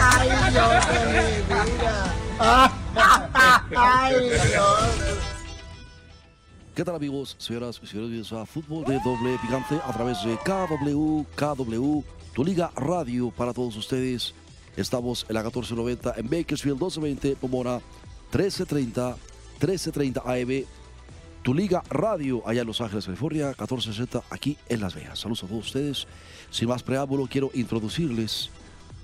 [0.00, 0.84] Ay, Dios.
[3.76, 4.14] Ay,
[4.48, 5.18] Dios.
[6.74, 8.10] ¿Qué tal amigos, señoras y señores?
[8.10, 13.52] Bienvenidos a Fútbol de Doble Picante a través de KW, KW, tu liga radio para
[13.52, 14.34] todos ustedes.
[14.76, 17.80] Estamos en la 1490 en Bakersfield, 1220 Pomona,
[18.32, 19.16] 1330,
[19.60, 20.64] 1330 AM.
[21.42, 25.18] Tu liga radio allá en Los Ángeles, California, 1460 aquí en Las Vegas.
[25.18, 26.06] Saludos a todos ustedes.
[26.50, 28.50] Sin más preámbulo, quiero introducirles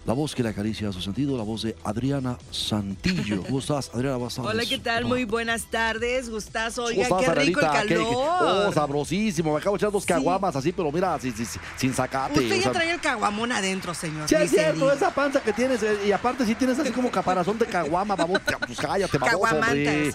[0.04, 3.42] la voz que le acaricia a su sentido, la voz de Adriana Santillo.
[3.44, 4.16] ¿Cómo estás, Adriana?
[4.16, 4.50] Buenas tardes.
[4.52, 5.02] Hola, ¿qué tal?
[5.04, 6.84] ¿Cómo- Muy buenas tardes, Gustazo.
[6.84, 7.66] Oiga, ¿Cómo qué rico el?
[7.66, 8.66] ¿Qué- qué- calor.
[8.68, 9.52] Oh, sabrosísimo.
[9.54, 11.34] Me acabo de echar dos caguamas así, pero mira, sin,
[11.78, 12.38] sin, sacate.
[12.40, 14.28] Usted ya trae el caguamón adentro, señor.
[14.28, 15.82] Sí, es cierto, esa panza que tienes.
[15.82, 18.40] eh, Y aparte, sí tienes así como caparazón de caguama, vamos.
[18.66, 20.14] Pues cállate, baboso, Caguamanta señor.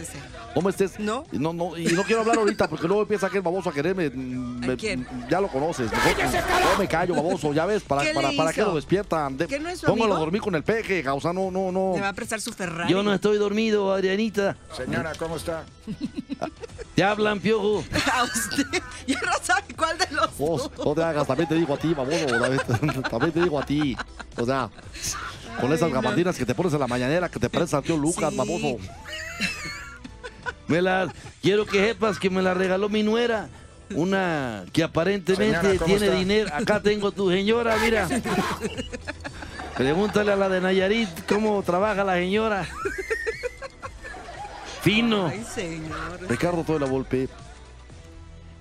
[0.54, 1.00] ¿Cómo estés?
[1.00, 1.24] ¿No?
[1.32, 4.10] No, no, y no quiero hablar ahorita porque luego empieza aquel baboso a quererme.
[4.10, 5.08] mm, me- quién?
[5.30, 5.92] Ya lo conoces.
[5.92, 6.16] Mejor,
[6.74, 7.54] no me callo, baboso.
[7.54, 9.38] Ya ves, para, ¿Qué para, para qué lo despiertan.
[9.38, 11.94] De- ¿Que no es su póngalo a dormir con el peje, causa, no, no, no.
[11.96, 12.92] Le va a prestar su Ferrari.
[12.92, 14.58] Yo no estoy dormido, Adrianita.
[14.76, 15.64] Señora, ¿cómo está?
[16.96, 17.84] Te hablan, piojo.
[18.14, 18.66] A usted.
[19.08, 20.86] Ya no sabe cuál de los Vos, dos.
[20.86, 22.26] no te hagas, también te digo a ti, baboso.
[22.28, 23.96] También, también te digo a ti.
[24.38, 24.70] O sea,
[25.62, 26.02] con esas Ay, no.
[26.02, 28.38] gabardinas que te pones en la mañanera, que te pareces al tío Lucas, Sí.
[28.38, 28.78] baboso.
[30.68, 33.50] Me la, quiero que sepas que me la regaló mi nuera.
[33.96, 36.18] Una que aparentemente Señora, ¿cómo tiene está?
[36.20, 36.50] dinero.
[36.54, 38.08] Acá tengo tu señora, mira.
[39.80, 42.68] Pregúntale a la de Nayarit cómo trabaja la señora.
[44.82, 45.28] Fino.
[45.28, 46.20] Ay, señor.
[46.28, 47.30] Ricardo Toda la Volpe.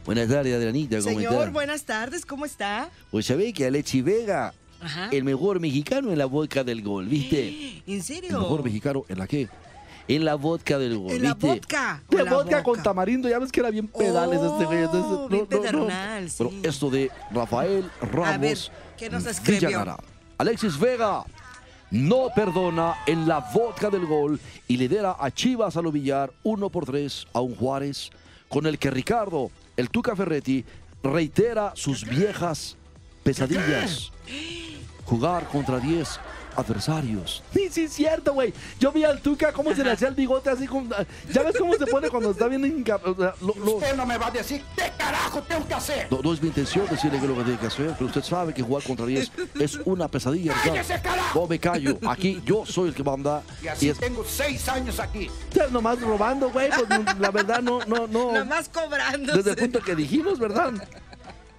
[0.07, 1.01] Buenas tardes, Adrianita.
[1.01, 2.89] ¿Cómo Señor, buenas tardes, ¿cómo está?
[3.11, 5.09] Pues sabés que Alexi Vega, Ajá.
[5.11, 7.83] el mejor mexicano en la vodka del gol, ¿viste?
[7.89, 8.39] ¿En El serio?
[8.39, 9.49] mejor mexicano en la que.
[10.07, 11.47] En la vodka del gol, En la ¿viste?
[11.49, 12.01] vodka.
[12.09, 14.78] De la vodka con tamarindo, ya ves que era bien pedales este güey.
[14.78, 16.61] Oh, entonces, bien pedernal, Pero sí.
[16.62, 18.59] esto de Rafael Ramos ver,
[18.97, 19.99] ¿qué nos escribió?
[20.38, 21.25] Alexis Vega
[21.91, 24.38] no perdona en la vodka del gol
[24.69, 28.10] y lidera a Chivas a lo 1 por 3 a un Juárez,
[28.48, 30.65] con el que Ricardo, el Tuca Ferretti,
[31.03, 32.77] reitera sus viejas
[33.25, 34.12] pesadillas.
[35.06, 36.21] Jugar contra 10
[36.59, 37.43] adversarios.
[37.55, 38.53] Sí, sí, es cierto, güey.
[38.79, 40.91] Yo vi al Tuca cómo se le hacía el bigote así como...
[41.33, 44.05] ¿Ya ves cómo se pone cuando está bien inca- o sea, lo- lo- Usted no
[44.07, 46.09] me va a decir qué carajo tengo que hacer.
[46.11, 48.23] no, no es mi intención decirle qué es lo que tiene que hacer, pero usted
[48.23, 49.31] sabe que jugar contra 10
[49.61, 50.55] es una pesadilla.
[50.65, 51.41] ¡Cállese, carajo!
[51.41, 51.99] No me callo.
[52.09, 53.43] Aquí yo soy el que manda.
[53.63, 55.31] Y Y así es tengo seis años aquí.
[55.49, 56.69] Usted nomás robando, güey.
[56.71, 56.89] Pues
[57.19, 58.33] la verdad, no, no, no.
[58.33, 59.35] Nada más cobrando.
[59.37, 60.73] Desde el punto que dijimos, ¿verdad?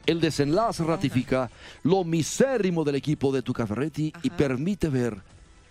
[0.06, 1.50] El desenlace ratifica
[1.84, 5.22] lo misérrimo del equipo de Tuca Ferretti y permite ver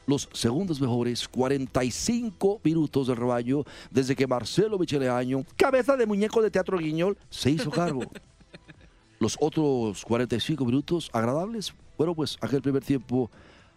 [0.06, 6.50] los segundos mejores 45 minutos del rebaño desde que Marcelo Micheleaño, cabeza de muñeco de
[6.50, 8.02] teatro guiñol, se hizo cargo.
[9.20, 13.28] Los otros 45 minutos agradables, bueno, pues aquel primer tiempo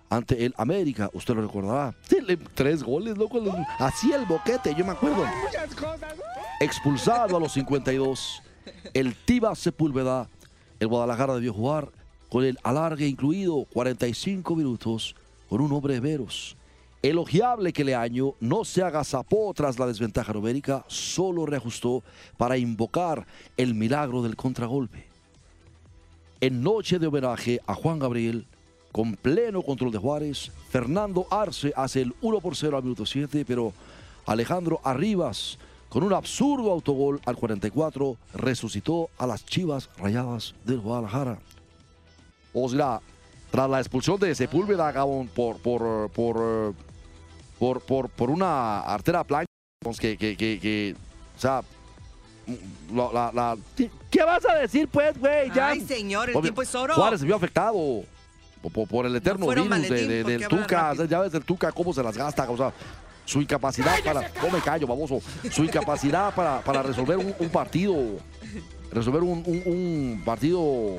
[0.08, 1.96] ante el América, usted lo recordará.
[2.08, 3.42] Sí, le- tres goles, loco.
[3.80, 5.26] Así el boquete, yo me acuerdo.
[6.60, 8.44] Expulsado a los 52,
[8.94, 10.30] el Tiba Sepúlveda,
[10.82, 11.92] el Guadalajara debió jugar
[12.28, 15.16] con el alargue incluido 45 minutos
[15.48, 16.58] con un hombre de veros.
[17.04, 22.02] Elogiable que Leaño no se agazapó tras la desventaja numérica, solo reajustó
[22.36, 23.28] para invocar
[23.58, 25.06] el milagro del contragolpe.
[26.40, 28.48] En noche de homenaje a Juan Gabriel,
[28.92, 33.46] con pleno control de Juárez, Fernando Arce hace el 1 por 0 al minuto 7,
[33.46, 33.72] pero
[34.26, 35.60] Alejandro Arribas,
[35.92, 41.38] con un absurdo autogol al 44, resucitó a las chivas rayadas del Guadalajara.
[42.54, 43.02] O sea,
[43.52, 46.74] tras la expulsión de Sepúlveda Gabón, por, por, por,
[47.60, 49.46] por, por, por una artera plancha,
[50.00, 50.96] que, que, que, que,
[51.38, 51.62] o sea,
[52.94, 55.52] la, la- la- ¿Qué- ¿Qué vas a decir, pues, güey?
[55.54, 55.70] Ya.
[55.70, 56.96] Ay, señor, el Obvio, tiempo es oro.
[56.96, 57.74] Juárez se vio afectado
[58.62, 60.94] por, por- por el eterno virus de- de- del Tuca.
[61.10, 62.50] Ya ves el Tuca cómo se las gasta.
[62.50, 62.72] O sea,
[63.26, 64.32] su incapacidad para.
[64.42, 65.22] No me callo, baboso.
[65.52, 67.96] Su incapacidad para, para resolver un, un partido.
[68.92, 70.98] Resolver un, un- un partido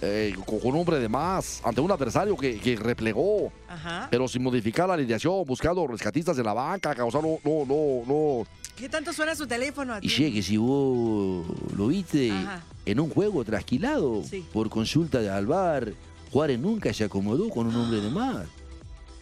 [0.00, 4.08] eh, con, un hombre de más ante un adversario que, que replegó, Ajá.
[4.10, 6.94] pero sin modificar la alineación, buscando rescatistas de la banca.
[6.94, 8.46] Sea, no, no, no, no.
[8.74, 10.06] ¿Qué tanto suena su teléfono a ti?
[10.06, 11.44] Y che, que si vos
[11.76, 12.62] lo viste Ajá.
[12.86, 14.44] en un juego trasquilado Sí.
[14.52, 15.92] por consulta de Alvar,
[16.32, 18.46] Juárez nunca se acomodó con un hombre de más.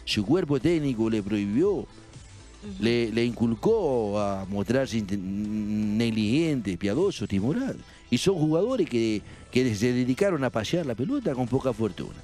[0.05, 1.85] su cuerpo técnico le prohibió,
[2.81, 7.77] le, le inculcó a mostrarse negligente, piadoso, timoral.
[8.11, 12.19] Y son jugadores que, que se dedicaron a pasear la pelota con poca fortuna.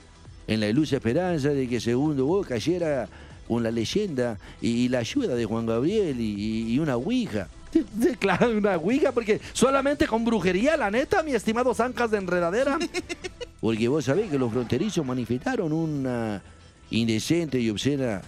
[0.46, 3.08] En la ilusa esperanza de que segundo gol cayera
[3.48, 7.48] con la leyenda y, y la ayuda de Juan Gabriel y, y una ouija.
[8.18, 12.78] Claro, una ouija, porque solamente con brujería, la neta, mi estimado Zancas de Enredadera.
[13.60, 16.42] Porque vos sabés que los fronterizos manifestaron una
[16.90, 18.22] indecente y obscena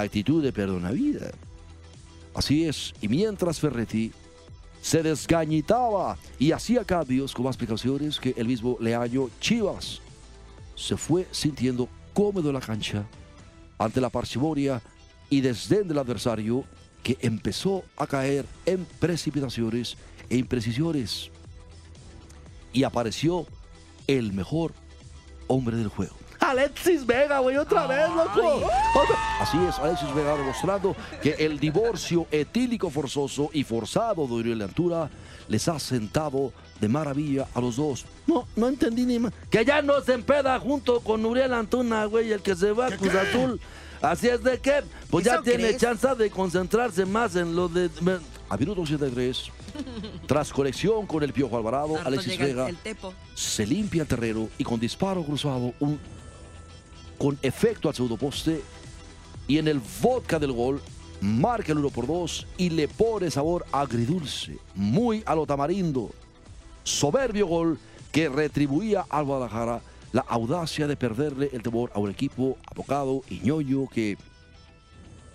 [0.00, 1.30] actitud de perdonavida.
[2.34, 4.12] Así es, y mientras Ferretti
[4.80, 10.00] se desgañitaba y hacía cambios con explicaciones que el mismo Leaño Chivas,
[10.74, 13.06] se fue sintiendo cómodo en la cancha
[13.78, 14.82] ante la parsimonia
[15.30, 16.64] y desdén del adversario
[17.02, 19.96] que empezó a caer en precipitaciones
[20.28, 21.30] e imprecisiones.
[22.72, 23.46] Y apareció
[24.06, 24.72] el mejor
[25.46, 26.21] hombre del juego.
[26.52, 28.62] Alexis Vega, güey, otra vez, loco.
[29.40, 35.08] Así es, Alexis Vega demostrando que el divorcio etílico forzoso y forzado de Uriel Antura
[35.48, 38.04] les ha sentado de maravilla a los dos.
[38.26, 39.32] No, no entendí ni más.
[39.50, 42.96] Que ya no se empeda junto con Uriel Antuna, güey, el que se va a
[42.96, 43.58] Cruz Azul.
[44.02, 45.80] Así es de que, pues ya ¿Eso tiene crees?
[45.80, 47.88] chance de concentrarse más en lo de...
[48.50, 49.50] A minuto 83,
[50.26, 52.68] tras conexión con el Piojo Alvarado, Harto Alexis Vega
[53.34, 55.98] se limpia el terreno y con disparo cruzado, un,
[57.22, 58.62] con efecto al segundo poste
[59.46, 60.82] y en el vodka del gol,
[61.20, 66.10] marca el 1 por 2 y le pone sabor agridulce, muy a lo tamarindo.
[66.82, 67.78] Soberbio gol
[68.10, 69.80] que retribuía al Guadalajara
[70.10, 74.18] la audacia de perderle el temor a un equipo abocado y ñoño que,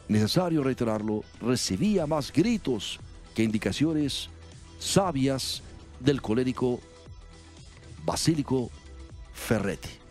[0.10, 3.00] necesario reiterarlo, recibía más gritos
[3.34, 4.30] que indicaciones
[4.78, 5.64] sabias
[6.02, 6.82] del colérico
[8.04, 8.72] Basílico
[9.32, 10.07] Ferretti.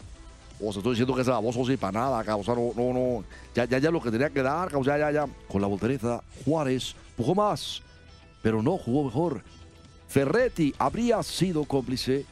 [0.61, 3.25] O sea, estoy diciendo que ese baboso sí para nada, sea, no, no, no,
[3.55, 5.27] ya, ya, ya lo que tenía que dar, o sea, ya, ya.
[5.49, 7.83] Con la voltereta, Juárez jugó más,
[8.43, 9.43] pero no jugó mejor.
[10.09, 12.25] Ferretti habría sido cómplice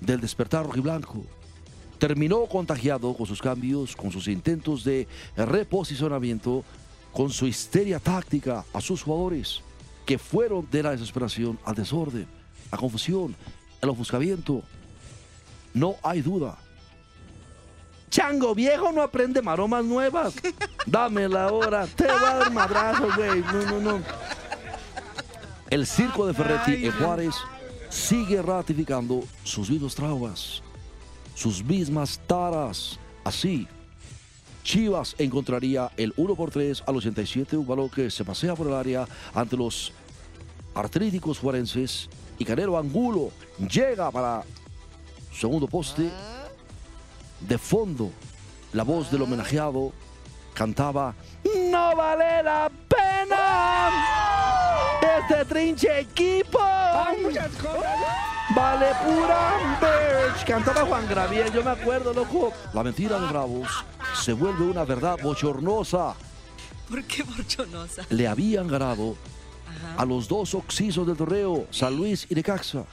[0.00, 1.24] del despertar rojiblanco.
[1.98, 5.06] Terminó contagiado con sus cambios, con sus intentos de
[5.36, 6.64] reposicionamiento,
[7.12, 9.60] con su histeria táctica a sus jugadores,
[10.06, 12.26] que fueron de la desesperación al desorden,
[12.70, 13.34] a confusión,
[13.80, 14.62] al ofuscamiento.
[15.74, 16.58] No hay duda.
[18.10, 20.34] Chango viejo no aprende maromas nuevas.
[20.86, 21.86] Dame la hora.
[21.86, 23.40] Te voy a dar madrazo, güey.
[23.40, 24.02] No, no, no.
[25.70, 27.34] El circo de Ferretti en Juárez
[27.88, 30.62] sigue ratificando sus mismos traumas,
[31.34, 32.98] sus mismas taras.
[33.22, 33.68] Así,
[34.64, 38.74] Chivas encontraría el 1 por 3 al 87, un balón que se pasea por el
[38.74, 39.92] área ante los
[40.74, 42.08] artríticos juarenses
[42.38, 43.30] y Canelo Angulo
[43.70, 44.42] llega para
[45.32, 46.10] segundo poste.
[47.40, 48.10] De fondo,
[48.72, 49.92] la voz del homenajeado
[50.54, 51.14] cantaba
[51.70, 53.90] ¡No vale la pena!
[55.20, 56.58] ¡Este trinche equipo!
[58.54, 60.44] ¡Vale pura bitch!
[60.44, 62.52] Cantaba Juan Graviel, yo me acuerdo, loco.
[62.74, 63.68] La mentira de Bravos
[64.20, 66.14] se vuelve una verdad bochornosa.
[66.88, 68.04] ¿Por qué borchonosa?
[68.10, 69.16] Le habían ganado
[69.96, 72.84] a los dos oxisos del torneo, San Luis y Necaxa.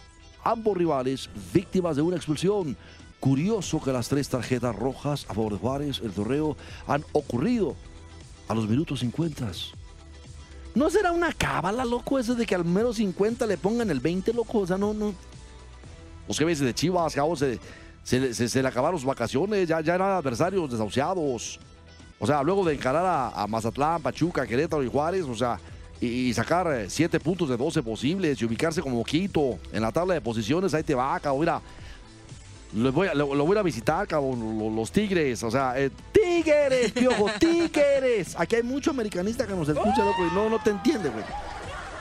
[0.44, 2.77] Ambos rivales víctimas de una expulsión.
[3.19, 6.56] Curioso que las tres tarjetas rojas a favor de Juárez, el torneo,
[6.87, 7.75] han ocurrido
[8.47, 9.51] a los minutos 50.
[10.75, 14.33] ¿No será una cábala, loco, eso de que al menos 50 le pongan el 20,
[14.33, 14.59] loco?
[14.59, 15.13] O sea, no, no.
[16.27, 17.59] Los que ves de Chivas, cabos, se,
[18.03, 21.59] se, se- se le acabaron sus vacaciones, ya, ya eran adversarios desahuciados.
[22.19, 25.59] O sea, luego de encarar a, Mazatlán, Pachuca, Querétaro y Juárez, o sea,
[25.99, 30.13] y, sacar eh, siete puntos de 12 posibles y ubicarse como quito en la tabla
[30.13, 31.39] de posiciones, ahí te va, cabrón.
[31.42, 31.61] Mira,
[32.76, 35.90] lo voy, a, lo, lo voy a visitar, cabrón, lo- los Tigres, o sea, eh,
[36.12, 38.36] Tigres, piojo, Tigres.
[38.38, 41.24] Aquí hay mucho americanista que nos escucha, loco, y no, no te entiende, güey.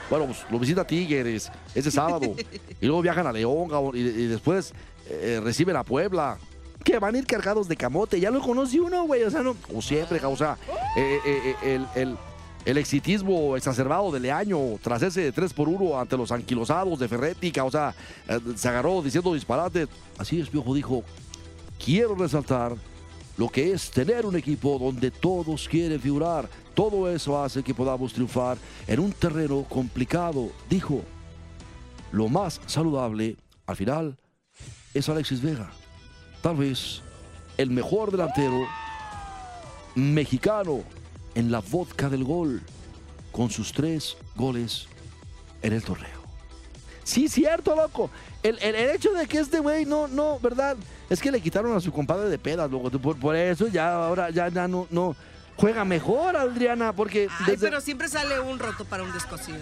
[0.09, 2.33] Bueno, pues lo visita Tigres ese sábado.
[2.81, 4.73] y luego viajan a León, cabrón, y, y después
[5.09, 6.37] eh, reciben a Puebla.
[6.83, 8.17] Que van a ir cargados de camote.
[8.19, 9.23] Ya lo conocí uno, güey.
[9.23, 10.57] O sea, no, como siempre, cabrón, o sea,
[10.95, 12.17] eh, eh, eh, el, el,
[12.67, 17.49] el exitismo exacerbado de Leaño tras ese 3 por 1 ante los anquilosados de Ferretti,
[17.49, 17.95] cabrón, o sea,
[18.27, 19.87] eh, se agarró diciendo disparate.
[20.17, 21.01] Así es, Piojo dijo,
[21.83, 22.75] quiero resaltar
[23.37, 26.49] lo que es tener un equipo donde todos quieren figurar.
[26.73, 31.03] Todo eso hace que podamos triunfar en un terreno complicado, dijo.
[32.11, 34.17] Lo más saludable, al final,
[34.93, 35.71] es Alexis Vega.
[36.41, 37.01] Tal vez
[37.57, 38.67] el mejor delantero
[39.95, 40.83] mexicano
[41.37, 42.61] en la vodka del gol,
[43.31, 44.87] con sus tres goles
[45.61, 46.17] en el torneo.
[47.03, 48.09] Sí, cierto, loco.
[48.41, 50.75] El, el- el hecho de que este güey no, no, ¿verdad?
[51.09, 52.89] Es que le quitaron a su compadre de pedas, loco.
[52.89, 55.15] Por, por eso ya, ahora ya, ya no, no.
[55.55, 59.59] juega mejor, Adriana, porque Ay, desde- pero siempre sale un roto para un descosido.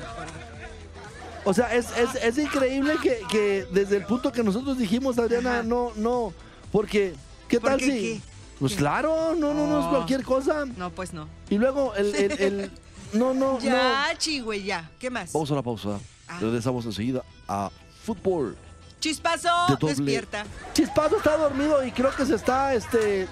[1.43, 5.55] o sea, es, es- es increíble que, que desde el punto que nosotros dijimos, Adriana,
[5.59, 5.63] Ajá.
[5.63, 6.33] no, no,
[6.71, 7.13] porque,
[7.49, 7.91] ¿qué ¿Por tal qué si?
[7.91, 8.34] qué?
[8.59, 9.89] Pues claro, no, no, no es Oh.
[9.89, 10.65] cualquier cosa.
[10.77, 11.27] No, pues no.
[11.49, 12.71] Y luego el, el, el-
[13.13, 13.59] no, no, no.
[13.59, 14.89] Ya, chigüey, ya.
[14.99, 15.33] ¿Qué más?
[15.33, 15.99] Vamos a la pausa.
[16.27, 16.37] Ah.
[16.39, 17.69] Regresamos enseguida a
[18.03, 18.55] fútbol.
[18.99, 19.87] Chispazo, de doble.
[19.95, 20.45] despierta.
[20.73, 23.27] Chispazo está dormido y creo que se está, este,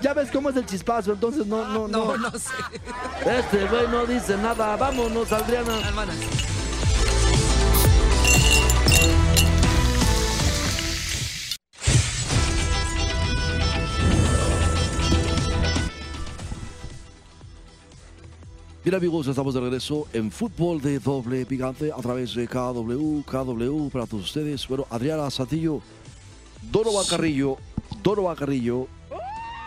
[0.00, 2.16] ya ves cómo es el chispazo, entonces no, no, no.
[2.16, 2.52] No, no sé.
[3.24, 4.76] Este güey no dice nada.
[4.76, 5.80] Vámonos, Adriana.
[5.88, 6.16] Hermanas.
[18.86, 23.88] Bien amigos, estamos de regreso en fútbol de doble picante a través de KW, KW
[23.88, 24.68] para todos ustedes.
[24.68, 25.80] Bueno, Adriana Santillo,
[26.70, 27.56] Donovan Carrillo,
[28.00, 28.86] Donovan Carrillo,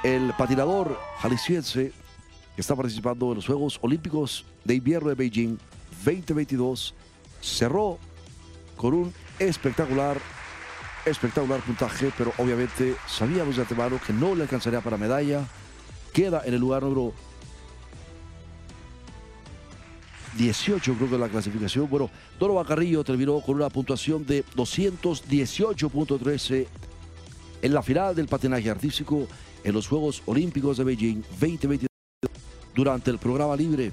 [0.05, 1.91] el patinador jalisciense
[2.55, 5.57] que está participando en los Juegos Olímpicos de Invierno de Beijing
[6.05, 6.95] 2022,
[7.41, 7.99] cerró
[8.77, 10.17] con un espectacular,
[11.05, 15.45] espectacular puntaje, pero obviamente sabíamos de antemano que no le alcanzaría para medalla.
[16.13, 17.13] Queda en el lugar número
[20.37, 21.89] 18 creo que la clasificación.
[21.89, 22.09] Bueno,
[22.39, 26.67] Donovan Carrillo terminó con una puntuación de 218.13
[27.61, 29.27] en la final del patinaje artístico
[29.63, 31.89] en los Juegos Olímpicos de Beijing 2022
[32.73, 33.91] durante el programa libre.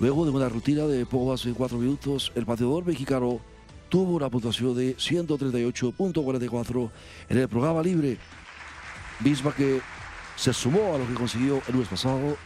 [0.00, 3.40] Luego de una rutina de poco más de 4 minutos, el patinador mexicano
[3.88, 6.90] tuvo una puntuación de 138.44
[7.28, 8.18] en el programa libre,
[9.20, 9.80] misma que
[10.34, 12.36] se sumó a lo que consiguió el lunes pasado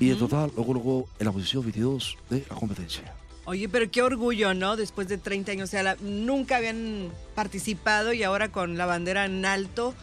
[0.00, 3.14] y en total lo colocó en la posición 22 de la competencia.
[3.44, 4.76] Oye, pero qué orgullo, ¿no?
[4.76, 9.24] Después de 30 años, o sea, la- nunca habían participado y ahora con la bandera
[9.24, 9.94] en alto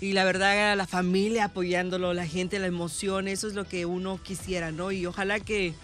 [0.00, 4.18] y la verdad la familia apoyándolo, la gente, la emoción, eso es lo que uno
[4.22, 4.92] quisiera, ¿no?
[4.92, 5.74] Y ojalá que,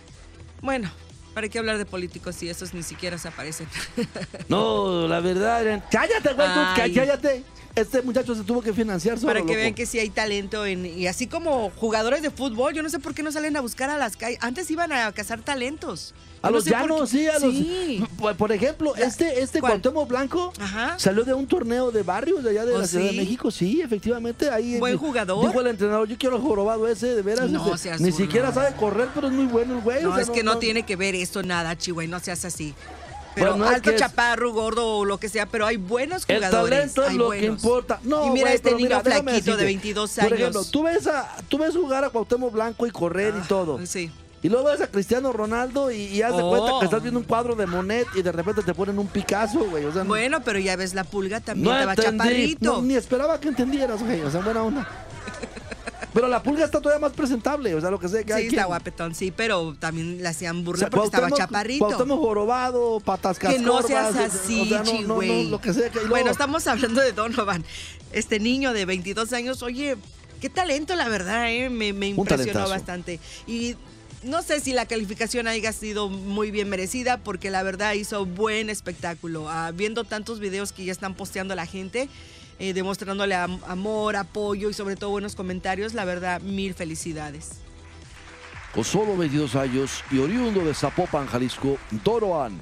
[0.62, 0.90] bueno,
[1.34, 3.66] ¿para qué hablar de políticos si esos ni siquiera se aparecen?
[4.48, 5.62] No, la verdad.
[5.62, 6.48] era- Cállate, güey,
[6.94, 7.44] cállate.
[7.74, 9.28] Este muchacho se tuvo que financiar solo.
[9.32, 9.56] Para que loco.
[9.58, 12.98] vean que sí hay talento en, y así como jugadores de fútbol, yo no sé
[12.98, 14.38] por qué no salen a buscar a las calles.
[14.42, 16.14] Antes iban a cazar talentos.
[16.42, 17.54] A no los llanos, sí, a los.
[17.54, 18.04] Sí.
[18.18, 19.74] Por- Por ejemplo, este, este ¿Cuál?
[19.80, 20.98] Cuauhtémoc Blanco Ajá.
[20.98, 23.12] salió de un torneo de barrios de allá de ¿Oh, la Ciudad de?
[23.16, 23.50] México.
[23.52, 24.50] Sí, efectivamente.
[24.50, 25.46] Ahí Buen jugador.
[25.46, 27.48] Dijo el entrenador, yo quiero el jorobado ese, de veras.
[27.48, 30.04] No este, seas Ni siquiera sabe correr, pero es muy bueno el güey.
[30.04, 32.74] o No, sea, es que no, tiene que ver eso nada, Chihuahua, no seas así.
[33.34, 36.24] Pero Bueno, no es alto, es- chaparro, gordo o lo que sea, pero hay buenos
[36.28, 36.70] El jugadores.
[36.94, 37.62] talento es que buenos.
[37.62, 38.00] importa.
[38.02, 39.64] No, y mira güey, este niño mira, flaquito de decirte.
[39.64, 40.38] 22 Por años.
[40.38, 43.78] ejemplo, tú ves, a, tú ves jugar a Cuauhtémoc Blanco y correr y todo.
[43.82, 44.10] Ah, Sí.
[44.44, 46.50] Y luego ves a Cristiano Ronaldo y, y haz de Oh.
[46.50, 49.60] cuenta que estás viendo un cuadro de Monet y de repente te ponen un Picasso,
[49.70, 49.84] güey.
[49.84, 52.18] O sea, Bueno, pero ya ves, la pulga también no estaba entendí.
[52.18, 52.72] chaparrito.
[52.72, 54.20] No, ni esperaba que entendieras, güey.
[54.22, 54.88] O sea, buena onda.
[56.12, 57.74] Pero la pulga está todavía más presentable.
[57.74, 60.62] O sea, lo que sé que Sí, está guapetón, sí, pero también le hacían O
[60.62, 61.86] burla sea, porque estaba chaparrito.
[61.86, 65.90] Cuauhtémoc jorobado, patas Que no seas así, o sea, no, no, no, lo que sea
[65.90, 67.64] que Bueno, estamos hablando de Donovan.
[68.12, 69.96] Este niño de 22 años, oye,
[70.40, 71.70] qué talento, la verdad, ¿eh?
[71.70, 73.20] me, me impresionó bastante.
[73.46, 73.76] Y
[74.22, 78.70] no sé si la calificación haya sido muy bien merecida, porque la verdad hizo buen
[78.70, 79.48] espectáculo.
[79.48, 82.08] Ah, viendo tantos videos que ya están posteando la gente,
[82.58, 87.52] eh, demostrándole am- amor, apoyo y sobre todo buenos comentarios, la verdad, mil felicidades.
[88.74, 92.60] Con solo 22 años y oriundo de Zapopan, Jalisco, Doroan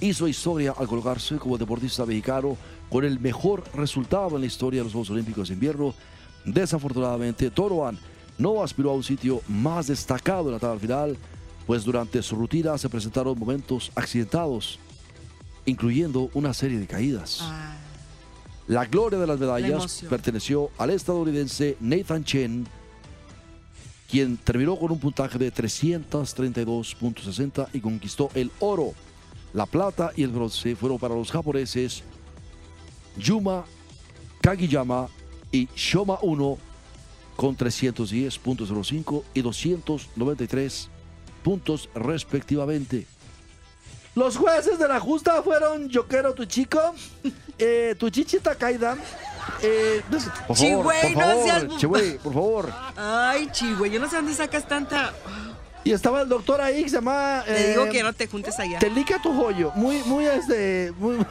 [0.00, 2.56] hizo historia al colocarse como deportista mexicano
[2.88, 5.94] con el mejor resultado en la historia de los Juegos Olímpicos de Invierno.
[6.44, 7.98] Desafortunadamente, Doroan
[8.38, 11.16] no aspiró a un sitio más destacado en la tabla final,
[11.66, 14.78] pues durante su rutina se presentaron momentos accidentados,
[15.66, 17.40] incluyendo una serie de caídas.
[17.42, 17.74] Ah,
[18.68, 22.66] La gloria de las La medallas perteneció al estadounidense Nathan Chen,
[24.10, 28.92] quien terminó con un puntaje de 332.60 y conquistó el oro.
[29.54, 32.02] La plata y el bronce fueron para los japoneses
[33.16, 33.64] Yuma
[34.42, 35.08] Kagiyama
[35.50, 36.58] y Shoma 1
[37.36, 40.90] con 310.05 y 293
[41.42, 43.06] puntos respectivamente.
[44.18, 45.88] Los jueces de la justa fueron
[47.56, 48.96] eh, Tuchichi Takaida.
[49.62, 52.72] Eh, por favor, Chihuey, por no favor, seas Chihuey, por favor.
[52.96, 55.14] Ay, chihuahua, yo no sé dónde sacas tanta...
[55.84, 57.44] Y estaba el doctor ahí que se llama.
[57.46, 58.80] Te digo eh, que no te juntes allá.
[58.80, 59.70] Telica tu joyo.
[59.76, 60.92] Muy, muy este.
[60.98, 61.24] Muy,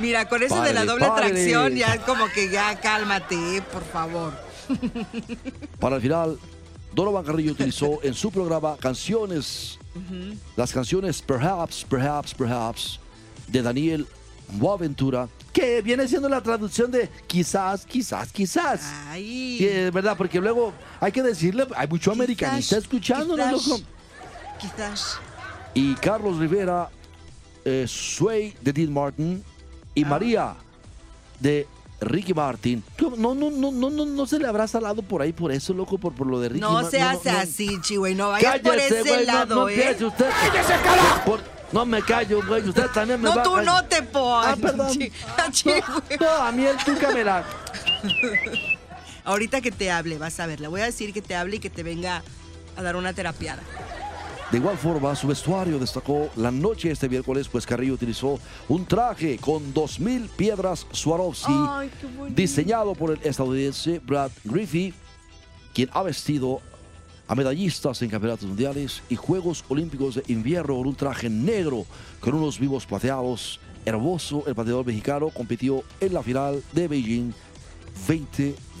[0.00, 1.32] Mira, con eso de la doble párale.
[1.32, 4.34] tracción, ya como que ya cálmate, por favor.
[5.78, 6.38] Para el final,
[6.94, 9.78] Donovan Carrillo utilizó en su programa canciones,
[10.56, 13.00] las canciones Perhaps, Perhaps, Perhaps
[13.48, 14.06] de Daniel
[14.52, 18.80] Boaventura, que viene siendo la traducción de quizás, quizás, quizás.
[19.08, 19.64] Ay.
[19.64, 23.82] Es verdad, porque luego hay que decirle, hay mucho americanista escuchándonos, quizás, loco.
[24.60, 25.18] Quizás.
[25.74, 26.90] Y Carlos Rivera,
[27.64, 29.42] eh, Sway de Dean Martin
[29.94, 30.54] y María
[31.38, 31.66] de
[32.00, 32.82] Ricky Martin.
[33.18, 35.98] No, no, no, no, no, no se le habrá salado por ahí por eso, loco,
[35.98, 36.90] por, por lo de Ricky No Martin.
[36.90, 38.14] se hace así, chihuey.
[38.14, 39.96] No vayas por ese güey, no- lado, no, ¿eh?
[40.04, 40.26] usted.
[40.40, 41.24] ¡Cállese, carajo!
[41.24, 41.40] Por-
[41.72, 42.68] no me callo, güey.
[42.68, 44.48] Usted también me No, va tú a- no te pones.
[44.50, 44.98] Ah, perdón.
[45.52, 45.82] chihuey.
[46.20, 47.44] No, a mí el tuca me la...
[49.24, 50.60] Ahorita que te hable, vas a ver.
[50.60, 52.22] Le voy a decir que te hable y que te venga
[52.76, 53.62] a dar una terapiada.
[54.50, 58.84] De igual forma, su vestuario destacó la noche de este miércoles, pues Carrillo utilizó un
[58.84, 61.88] traje con 2.000 piedras Swarovski, Ay,
[62.34, 64.92] diseñado por el estadounidense Brad Griffey,
[65.72, 66.60] quien ha vestido
[67.28, 71.86] a medallistas en campeonatos mundiales y Juegos Olímpicos de Invierno con un traje negro
[72.18, 73.60] con unos vivos plateados.
[73.84, 77.32] Hermoso, el pateador mexicano compitió en la final de Beijing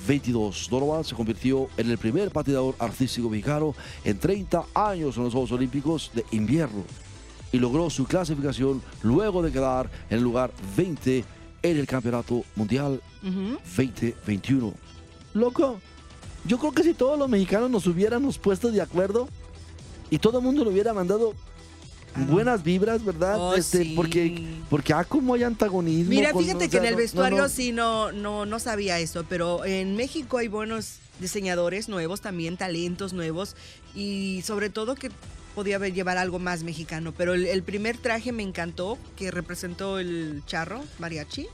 [0.06, 0.68] 2022.
[0.70, 5.52] Donovan se convirtió en el primer pateador artístico mexicano en 30 años en los Juegos
[5.52, 6.84] Olímpicos de Invierno
[7.52, 11.24] y logró su clasificación luego de quedar en el lugar 20
[11.62, 14.72] en el Campeonato Mundial 2021.
[15.34, 15.80] Loco,
[16.44, 19.28] yo creo que si todos los mexicanos nos hubiéramos puesto de acuerdo
[20.10, 21.34] y todo el mundo le hubiera mandado
[22.16, 23.36] buenas vibras, ¿verdad?
[23.38, 23.92] Oh, este, sí.
[23.96, 26.10] porque, porque ah, como hay antagonismo.
[26.10, 27.48] Mira, con- fíjate o que en el no, vestuario no.
[27.48, 33.12] sí no, no, no sabía eso, pero en México hay buenos diseñadores nuevos, también talentos
[33.12, 33.54] nuevos
[33.94, 35.10] y sobre todo que
[35.54, 37.12] podía haber- llevar algo más mexicano.
[37.16, 41.46] Pero el, el primer traje me encantó, que representó el charro mariachi,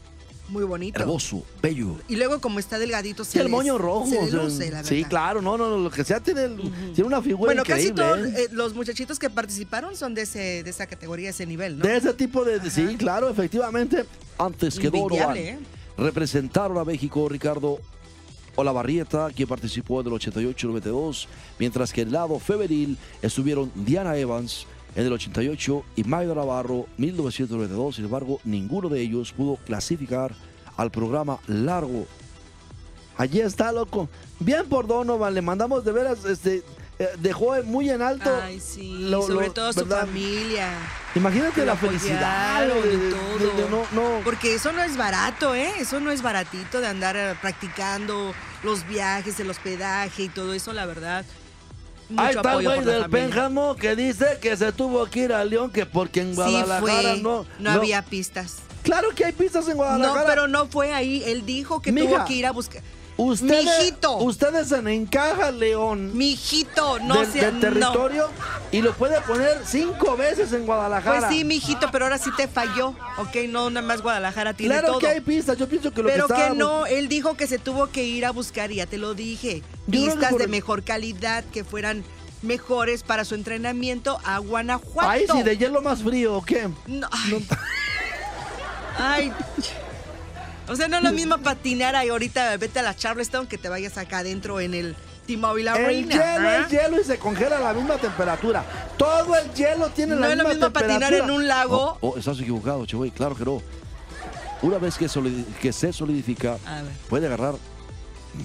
[0.48, 1.00] muy bonito.
[1.00, 1.96] Hermoso, bello.
[2.08, 4.06] Y luego como está delgadito se Sí, el les- moño rojo.
[4.06, 6.48] se o sea, sí, claro, no, no, no, lo que sea tiene,
[6.94, 8.30] tiene una figura Bueno, casi increíble.
[8.30, 8.44] todos ¿eh?
[8.44, 11.84] eh, los muchachitos que participaron son de, ese, de esa categoría, ese nivel, ¿no?
[11.86, 12.70] De ese tipo de.
[12.70, 14.04] Sí, claro, efectivamente.
[14.38, 15.58] Antes que Donovan ¿eh?
[15.96, 17.80] representaron a México Ricardo
[18.54, 21.26] Olavarrieta, quien participó en el 88-92,
[21.58, 24.66] mientras que el lado femenil estuvieron Diana Evans
[24.96, 27.96] en el 88 y Mayra Navarro 1992.
[27.96, 30.34] Sin embargo, ninguno de ellos pudo clasificar
[30.76, 32.06] al programa largo.
[33.18, 34.08] Allí está, loco.
[34.40, 36.62] Bien por Donovan, le mandamos de veras, este,
[36.98, 38.30] eh, dejó muy en alto.
[38.42, 40.06] Ay, sí, lo- sobre lo- todo su ¿verdad?
[40.06, 40.68] familia.
[41.14, 43.38] Imagínate la felicidad apoyaron de, y de- todo.
[43.38, 44.20] de- de no, no.
[44.24, 45.70] Porque eso no es barato, ¿eh?
[45.78, 50.72] Eso no es baratito de andar eh, practicando los viajes, el hospedaje y todo eso,
[50.74, 51.24] la verdad.
[52.08, 53.10] Mucho Ahí está el güey del.
[53.10, 57.44] Pénjamo que dice que se tuvo que ir a León, que porque en Guadalajara no,
[57.58, 58.58] no, había pistas.
[58.82, 60.26] Claro que hay pistas en No, Guadalajara.
[60.26, 61.22] pero no fue ahí.
[61.26, 62.82] Él dijo que Mija, tuvo que ir a buscar.
[63.18, 64.18] Ustedes, Mijito.
[64.18, 67.40] ustedes en Encaja León Mijito, no sé.
[67.40, 68.28] del territorio
[68.70, 71.20] y lo puede poner cinco veces en Guadalajara.
[71.20, 72.88] Pues sí, mijito, pero ahora sí te falló.
[73.16, 74.98] Ok, no, nada más Guadalajara tiene Claro todo.
[74.98, 75.56] que hay pistas.
[75.56, 78.32] Yo pienso que lo Pero que no, él dijo que se tuvo que ir a
[78.32, 82.04] buscar, ya te lo dije, pistas por de mejor calidad que fueran
[82.42, 85.08] mejores para su entrenamiento a Guanajuato.
[85.08, 86.68] Ay, sí, de hielo más frío, ¿o qué?
[86.86, 87.08] No,
[88.98, 89.32] ay.
[89.32, 89.32] Ay.
[90.68, 93.68] O sea, no es lo mismo patinar ahí ahorita, vete a la Charleston que te
[93.68, 96.58] vayas acá adentro en el T-Mobile El hielo ¿ah?
[96.58, 98.64] es hielo y se congela a la misma temperatura.
[98.96, 101.24] Todo el hielo tiene No la es lo misma mismo patinar temperatura.
[101.34, 101.98] en un lago.
[102.00, 103.62] Oh, oh, estás equivocado, Chevoy, claro que no.
[104.62, 105.06] Una vez que,
[105.60, 106.56] que se solidifica,
[107.08, 107.54] puede agarrar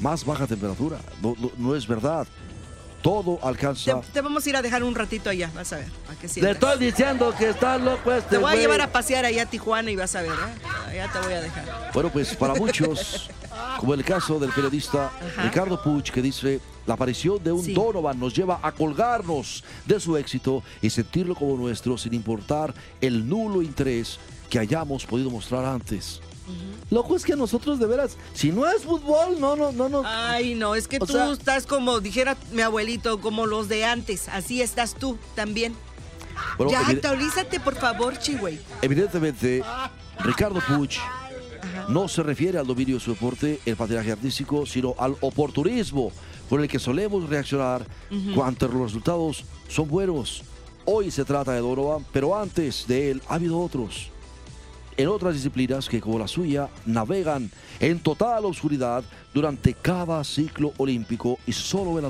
[0.02, 0.98] más baja temperatura.
[1.22, 2.28] No, no- no es verdad.
[3.02, 4.02] Todo Te, alcanza.
[4.14, 5.88] te vamos a ir a dejar un ratito allá, vas a ver,
[6.20, 6.54] que Le sientas.
[6.54, 8.60] estoy diciendo que está loco este Te voy a güey.
[8.62, 10.90] llevar a pasear allá a Tijuana y vas a ver, ¿eh?
[10.90, 11.92] Allá te voy a dejar.
[11.94, 13.30] Bueno, pues para muchos,
[13.80, 15.12] como el caso del periodista
[15.44, 17.74] Ricardo Puch, que dice, la aparición de un Sí.
[17.74, 23.28] Donovan nos lleva a colgarnos de su éxito y sentirlo como nuestro sin importar el
[23.28, 26.22] nulo interés que hayamos podido mostrar antes.
[26.90, 30.04] Loco, es que nosotros de veras, si no es fútbol, no, no, no, no.
[30.06, 33.86] Ay, no, es que O tú sea- estás como dijera mi abuelito, como los de
[33.86, 34.28] antes.
[34.28, 35.74] Así estás tú también.
[36.58, 38.60] Bueno, ya, actualízate, por favor, Chihuey.
[38.82, 39.64] evidentemente,
[40.20, 40.98] Ricardo Puch
[41.88, 46.12] no se refiere al dominio de su deporte, el patinaje artístico, sino al oportunismo
[46.50, 47.86] por el que solemos reaccionar
[48.36, 50.44] cuando los resultados son buenos.
[50.86, 54.10] Hoy se trata de Donovan, pero antes de él ha habido otros.
[55.02, 61.40] En otras disciplinas que como la suya navegan en total oscuridad durante cada ciclo olímpico
[61.48, 62.10] y solo ven a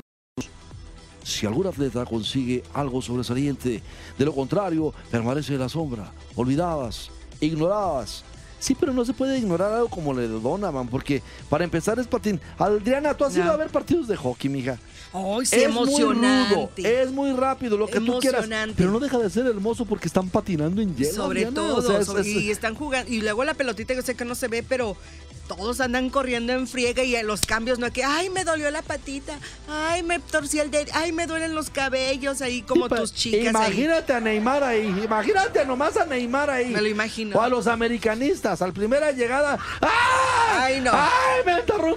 [1.22, 3.82] si algún atleta consigue algo sobresaliente.
[4.18, 8.26] De lo contrario, permanece en la sombra, olvidadas, ignoradas,
[8.62, 11.20] Sí, pero no se puede ignorar algo como lo de Donovan, porque
[11.50, 12.40] para empezar es patín.
[12.56, 14.78] Adriana, tú has ido a ver partidos de hockey, mija.
[15.12, 18.46] Ay, sí, es muy rudo, es muy rápido, lo que tú quieras.
[18.76, 21.12] Pero no deja de ser hermoso porque están patinando en hielo.
[21.12, 23.94] Sobre Adriana, todo, o sea, es- sobre- es- y están jugando, y luego la pelotita,
[23.94, 24.96] yo sé que no se ve, pero
[25.48, 28.80] todos andan corriendo en friega y los cambios no es que, ay, me dolió la
[28.80, 33.12] patita, ay, me torcí el dedo, ay, me duelen los cabellos, ahí como Sí, tus
[33.12, 33.72] chicas ahí.
[33.72, 36.70] Imagínate a Neymar ahí, imagínate nomás a Neymar ahí.
[36.70, 37.36] Me lo imagino.
[37.36, 39.56] O a los americanistas, al primera llegada.
[39.80, 39.88] ¡Ay!
[40.54, 40.90] Ay, no.
[40.92, 41.52] ¡Ay, me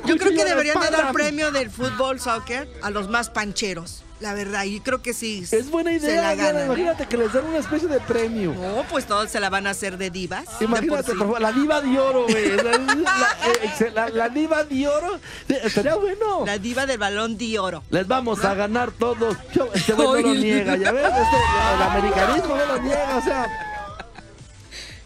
[0.07, 4.33] Yo creo que deberían de dar premio del fútbol, soccer, a los más pancheros, la
[4.33, 5.45] verdad, y creo que sí.
[5.51, 8.53] Es buena se idea, la imagínate que les den una especie de premio.
[8.53, 10.45] No, pues todos se la van a hacer de divas.
[10.45, 11.17] por Imagínate, sí.
[11.17, 12.55] por la diva de oro, güey.
[12.55, 15.19] La, la- ex- la- la diva de oro.
[15.49, 16.43] eh, Estaría bueno.
[16.45, 17.83] La diva del balón de oro.
[17.89, 19.35] Les vamos a ganar todos.
[19.73, 21.37] Este güey no lo niega, ya ves, este,
[21.75, 23.47] el americanismo no lo niega, o sea.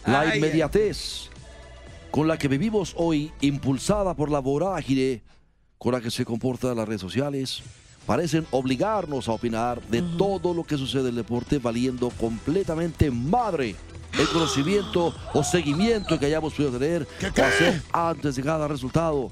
[0.06, 1.29] La inmediatez
[2.12, 5.22] con la que vivimos hoy, impulsada por la vorágine
[5.78, 7.62] con la que se comportan las redes sociales,
[8.06, 13.76] parecen obligarnos a opinar de todo lo que sucede en el deporte, valiendo completamente madre
[14.18, 19.32] el conocimiento o seguimiento que hayamos podido tener o hacer antes de cada resultado.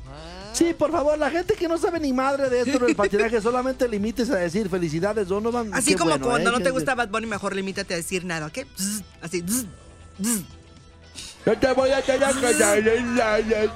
[0.54, 3.88] Sí, por favor, la gente que no sabe ni madre de esto del patinaje, solamente
[3.88, 5.74] limítese a decir felicidades, Donovan.
[5.74, 6.54] Así Qué como bueno, cuando ¿eh?
[6.54, 8.60] no te gusta Bad Bunny, mejor limítate a decir nada, ¿ok?
[9.22, 9.44] Así.
[11.48, 12.36] Yo te voy a tener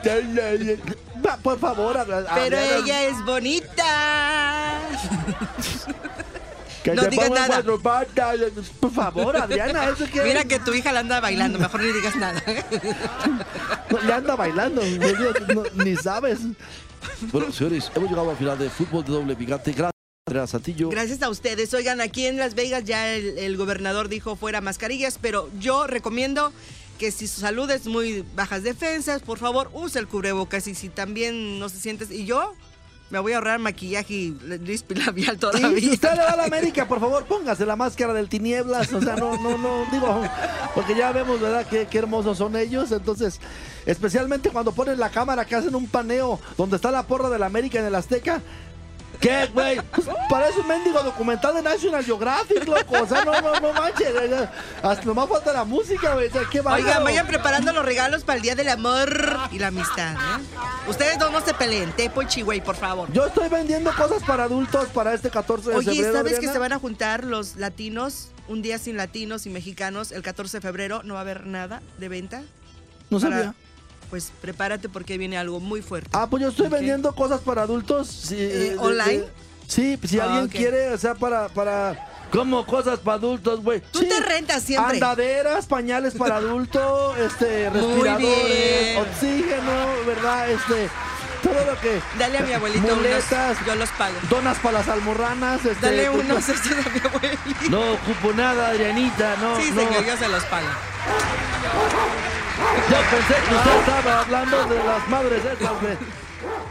[0.03, 0.79] que-
[1.25, 4.79] Va, Por favor, habla- Pero ella es bonita.
[6.83, 7.47] que no digas nada.
[7.47, 8.37] cuatro patas.
[8.79, 12.15] Por favor, Adriana, eso que Mira que tu hija la anda bailando, mejor ni digas
[12.17, 12.43] nada.
[13.89, 16.39] No, le anda bailando, no, no, ni sabes.
[17.31, 19.71] Bueno, señores, hemos llegado al final de Fútbol de Doble Picante.
[19.71, 19.91] Gracias.
[20.89, 21.73] Gracias a ustedes.
[21.73, 26.51] Oigan, aquí en Las Vegas ya el, el gobernador dijo fuera mascarillas, pero yo recomiendo
[27.01, 30.87] que si su salud es muy bajas defensas, por favor, use el cubrebocas y si
[30.87, 32.11] también no se sientes...
[32.11, 32.53] Y yo
[33.09, 34.37] me voy a ahorrar maquillaje y
[34.93, 35.79] labial Y todavía.
[35.79, 38.93] si usted le va a la América, por favor, póngase la máscara del tinieblas.
[38.93, 40.21] O sea, no, no, no, digo,
[40.75, 42.91] porque ya vemos, ¿verdad?, qué, qué hermosos son ellos.
[42.91, 43.39] Entonces,
[43.87, 47.47] especialmente cuando ponen la cámara que hacen un paneo donde está la porra de la
[47.47, 48.43] América en el Azteca.
[49.21, 49.79] ¿Qué, güey?
[50.29, 53.03] Parece un mendigo documental de National Geographic, loco.
[53.03, 54.07] O sea, no, no, no manches.
[54.81, 56.27] Hasta nomás falta la música, güey.
[56.27, 59.67] O sea, qué Oigan, vayan preparando los regalos para el Día del Amor y la
[59.67, 60.13] Amistad.
[60.15, 60.43] ¿eh?
[60.87, 63.11] Ustedes dos no se peleen, Tepo y Chihuey, por favor.
[63.13, 66.13] Yo estoy vendiendo cosas para adultos para este 14 de Oye, febrero.
[66.13, 66.53] ¿sabes que Adriana.
[66.53, 68.29] se van a juntar los latinos?
[68.47, 70.11] Un día sin latinos y mexicanos.
[70.11, 72.41] El 14 de febrero no va a haber nada de venta.
[73.11, 73.53] No para- sabía.
[74.11, 76.09] Pues prepárate porque viene algo muy fuerte.
[76.13, 78.07] Ah, pues yo estoy vendiendo cosas para adultos.
[78.09, 79.23] sí, Eh, ¿online?
[79.67, 82.07] sí, si Ah, alguien quiere, o sea, para, para.
[82.31, 83.81] ¿Cómo cosas para adultos, güey?
[83.91, 84.93] Tú te rentas siempre.
[84.95, 89.71] Andaderas, pañales para adulto, este, respiradores, oxígeno,
[90.05, 90.49] ¿verdad?
[90.51, 90.89] Este,
[91.43, 92.01] todo lo que.
[92.19, 94.15] Dale a mi abuelito unos, Muletas, yo los pago.
[94.29, 95.85] donas para las almorranas, este.
[95.85, 97.69] Dale pues, unos estos a mi abuelito.
[97.69, 99.81] No ocupo nada, Adrianita, no, sí, no.
[99.81, 100.67] señor, yo se los pago.
[102.91, 105.97] Yo pensé que usted estaba hablando de las madres esas de...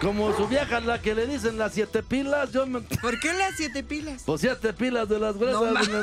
[0.03, 2.83] Como su vieja, la que le dicen las siete pilas, yo me...
[2.83, 4.23] ¿Por qué las siete pilas?
[4.27, 5.89] Pues siete pilas de las gruesas.
[5.89, 6.03] No,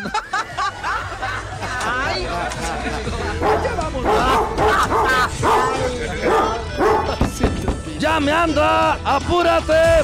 [8.00, 8.94] ¡Ya me anda!
[9.06, 10.02] ¡Apúrate!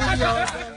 [0.00, 0.75] Ay, Dios.